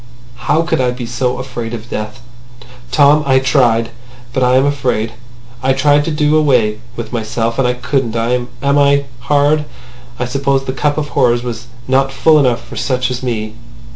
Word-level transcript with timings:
"How 0.49 0.63
could 0.63 0.81
I 0.81 0.89
be 0.89 1.05
so 1.05 1.37
afraid 1.37 1.75
of 1.75 1.87
death! 1.91 2.23
Tom, 2.91 3.21
I 3.27 3.37
tried. 3.37 3.91
But 4.33 4.41
I 4.41 4.55
am 4.55 4.65
afraid. 4.65 5.11
I 5.61 5.73
tried 5.73 6.05
to 6.05 6.11
do 6.11 6.35
away 6.37 6.79
with 6.95 7.13
myself. 7.13 7.59
And 7.59 7.67
I 7.67 7.73
couldn't. 7.73 8.15
Am 8.15 8.47
I 8.63 9.05
hard? 9.19 9.65
I 10.17 10.25
suppose 10.25 10.65
the 10.65 10.73
cup 10.73 10.97
of 10.97 11.09
horrors 11.09 11.43
was 11.43 11.67
not 11.87 12.11
full 12.11 12.39
enough 12.39 12.65
for 12.67 12.75
such 12.77 13.11
as 13.11 13.21
me. 13.21 13.53